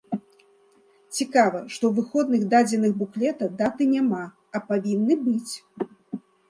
Цікава, 1.17 1.59
што 1.75 1.83
ў 1.91 1.91
выходных 1.99 2.41
дадзеных 2.55 2.91
буклета 3.03 3.45
даты 3.63 3.83
няма, 3.95 4.23
а 4.55 4.67
павінны 4.73 5.15
быць! 5.29 5.53